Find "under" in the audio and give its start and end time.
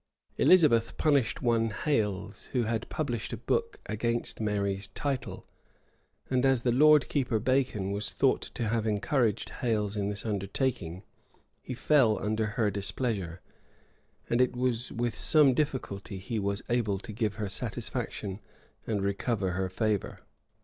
12.17-12.47